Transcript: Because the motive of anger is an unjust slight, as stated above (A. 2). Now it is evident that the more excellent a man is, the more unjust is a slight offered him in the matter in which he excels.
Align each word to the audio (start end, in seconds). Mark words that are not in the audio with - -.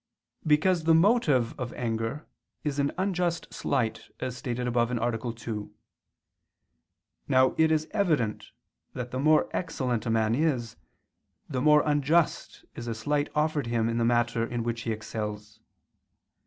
Because 0.47 0.85
the 0.85 0.95
motive 0.95 1.53
of 1.59 1.71
anger 1.73 2.25
is 2.63 2.79
an 2.79 2.91
unjust 2.97 3.53
slight, 3.53 4.09
as 4.19 4.35
stated 4.35 4.65
above 4.65 4.89
(A. 4.89 5.33
2). 5.35 5.71
Now 7.27 7.53
it 7.55 7.71
is 7.71 7.87
evident 7.91 8.49
that 8.93 9.11
the 9.11 9.19
more 9.19 9.47
excellent 9.51 10.07
a 10.07 10.09
man 10.09 10.33
is, 10.33 10.75
the 11.47 11.61
more 11.61 11.83
unjust 11.85 12.65
is 12.73 12.87
a 12.87 12.95
slight 12.95 13.29
offered 13.35 13.67
him 13.67 13.87
in 13.87 13.99
the 13.99 14.03
matter 14.03 14.43
in 14.43 14.63
which 14.63 14.81
he 14.89 14.91
excels. 14.91 15.59